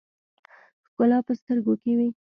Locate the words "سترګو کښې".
1.39-1.93